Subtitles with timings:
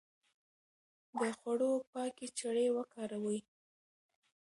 [1.17, 3.39] د خوړو پاکې چړې وکاروئ.